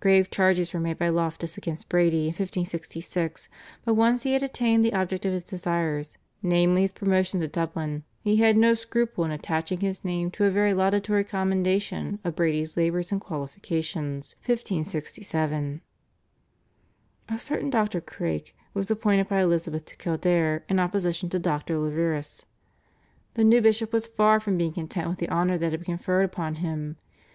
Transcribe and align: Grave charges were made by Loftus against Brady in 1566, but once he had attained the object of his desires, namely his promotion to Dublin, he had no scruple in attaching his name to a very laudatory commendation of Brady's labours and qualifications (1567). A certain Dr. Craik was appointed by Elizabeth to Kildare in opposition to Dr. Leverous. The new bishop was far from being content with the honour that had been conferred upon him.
Grave 0.00 0.30
charges 0.30 0.74
were 0.74 0.80
made 0.80 0.98
by 0.98 1.08
Loftus 1.08 1.56
against 1.56 1.88
Brady 1.88 2.24
in 2.24 2.34
1566, 2.34 3.48
but 3.86 3.94
once 3.94 4.22
he 4.22 4.34
had 4.34 4.42
attained 4.42 4.84
the 4.84 4.92
object 4.92 5.24
of 5.24 5.32
his 5.32 5.42
desires, 5.44 6.18
namely 6.42 6.82
his 6.82 6.92
promotion 6.92 7.40
to 7.40 7.48
Dublin, 7.48 8.04
he 8.20 8.36
had 8.36 8.58
no 8.58 8.74
scruple 8.74 9.24
in 9.24 9.30
attaching 9.30 9.80
his 9.80 10.04
name 10.04 10.30
to 10.32 10.44
a 10.44 10.50
very 10.50 10.74
laudatory 10.74 11.24
commendation 11.24 12.18
of 12.22 12.36
Brady's 12.36 12.76
labours 12.76 13.10
and 13.12 13.18
qualifications 13.18 14.36
(1567). 14.44 15.80
A 17.30 17.38
certain 17.40 17.70
Dr. 17.70 18.02
Craik 18.02 18.54
was 18.74 18.90
appointed 18.90 19.26
by 19.26 19.40
Elizabeth 19.40 19.86
to 19.86 19.96
Kildare 19.96 20.64
in 20.68 20.78
opposition 20.80 21.30
to 21.30 21.38
Dr. 21.38 21.78
Leverous. 21.78 22.44
The 23.32 23.42
new 23.44 23.62
bishop 23.62 23.90
was 23.94 24.06
far 24.06 24.38
from 24.38 24.58
being 24.58 24.74
content 24.74 25.08
with 25.08 25.16
the 25.18 25.30
honour 25.30 25.56
that 25.56 25.70
had 25.70 25.80
been 25.80 25.96
conferred 25.96 26.26
upon 26.26 26.56
him. 26.56 26.98